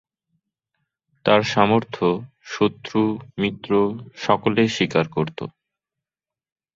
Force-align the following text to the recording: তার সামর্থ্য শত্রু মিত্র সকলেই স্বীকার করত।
তার 1.25 1.41
সামর্থ্য 1.51 2.05
শত্রু 2.45 3.01
মিত্র 3.37 3.71
সকলেই 4.17 4.69
স্বীকার 4.69 5.05
করত। 5.07 5.39